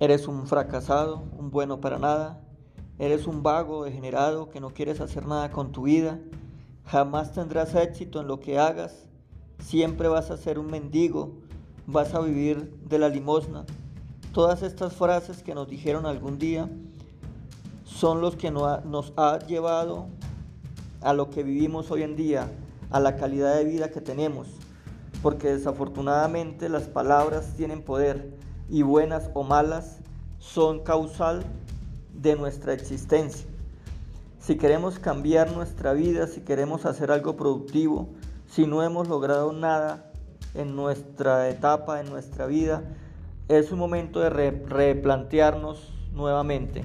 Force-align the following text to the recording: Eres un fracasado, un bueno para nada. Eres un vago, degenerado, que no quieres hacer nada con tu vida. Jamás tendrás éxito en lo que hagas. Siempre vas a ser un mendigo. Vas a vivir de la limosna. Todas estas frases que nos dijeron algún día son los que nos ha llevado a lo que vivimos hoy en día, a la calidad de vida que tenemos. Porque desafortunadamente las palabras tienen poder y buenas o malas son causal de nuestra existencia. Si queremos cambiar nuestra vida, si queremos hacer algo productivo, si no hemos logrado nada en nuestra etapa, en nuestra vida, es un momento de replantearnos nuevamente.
Eres 0.00 0.28
un 0.28 0.46
fracasado, 0.46 1.24
un 1.36 1.50
bueno 1.50 1.80
para 1.80 1.98
nada. 1.98 2.40
Eres 3.00 3.26
un 3.26 3.42
vago, 3.42 3.84
degenerado, 3.84 4.48
que 4.48 4.60
no 4.60 4.70
quieres 4.70 5.00
hacer 5.00 5.26
nada 5.26 5.50
con 5.50 5.72
tu 5.72 5.82
vida. 5.82 6.20
Jamás 6.84 7.32
tendrás 7.32 7.74
éxito 7.74 8.20
en 8.20 8.28
lo 8.28 8.38
que 8.38 8.60
hagas. 8.60 9.06
Siempre 9.58 10.06
vas 10.06 10.30
a 10.30 10.36
ser 10.36 10.60
un 10.60 10.70
mendigo. 10.70 11.32
Vas 11.88 12.14
a 12.14 12.20
vivir 12.20 12.72
de 12.88 13.00
la 13.00 13.08
limosna. 13.08 13.64
Todas 14.32 14.62
estas 14.62 14.92
frases 14.92 15.42
que 15.42 15.56
nos 15.56 15.68
dijeron 15.68 16.06
algún 16.06 16.38
día 16.38 16.70
son 17.84 18.20
los 18.20 18.36
que 18.36 18.52
nos 18.52 19.12
ha 19.16 19.40
llevado 19.48 20.06
a 21.00 21.12
lo 21.12 21.30
que 21.30 21.42
vivimos 21.42 21.90
hoy 21.90 22.04
en 22.04 22.14
día, 22.14 22.52
a 22.90 23.00
la 23.00 23.16
calidad 23.16 23.56
de 23.56 23.64
vida 23.64 23.90
que 23.90 24.00
tenemos. 24.00 24.46
Porque 25.24 25.48
desafortunadamente 25.48 26.68
las 26.68 26.84
palabras 26.84 27.54
tienen 27.56 27.82
poder 27.82 28.38
y 28.68 28.82
buenas 28.82 29.30
o 29.34 29.42
malas 29.42 29.98
son 30.38 30.80
causal 30.80 31.44
de 32.14 32.36
nuestra 32.36 32.72
existencia. 32.72 33.46
Si 34.40 34.56
queremos 34.56 34.98
cambiar 34.98 35.52
nuestra 35.52 35.92
vida, 35.92 36.26
si 36.26 36.40
queremos 36.40 36.86
hacer 36.86 37.10
algo 37.10 37.36
productivo, 37.36 38.08
si 38.46 38.66
no 38.66 38.82
hemos 38.82 39.08
logrado 39.08 39.52
nada 39.52 40.10
en 40.54 40.74
nuestra 40.74 41.48
etapa, 41.48 42.00
en 42.00 42.08
nuestra 42.08 42.46
vida, 42.46 42.82
es 43.48 43.72
un 43.72 43.78
momento 43.78 44.20
de 44.20 44.30
replantearnos 44.30 45.92
nuevamente. 46.12 46.84